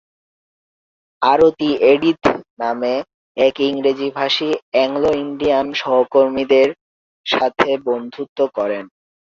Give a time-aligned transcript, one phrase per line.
[1.21, 2.21] আরতি Edith
[2.59, 2.93] নামে
[3.37, 6.69] এক ইংরেজিভাষী অ্যাংলো-ইন্ডিয়ান সহকর্মীর
[7.25, 8.85] সঙ্গে বন্ধুত্ব করেন।